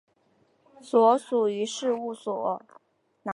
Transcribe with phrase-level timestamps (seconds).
[0.81, 2.59] 所属于事务所。